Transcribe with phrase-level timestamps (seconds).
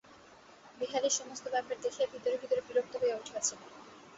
[0.79, 3.59] বিহারী সমস্ত ব্যাপার দেখিয়া ভিতরে ভিতরে বিরক্ত হইয়া উঠিয়াছিল।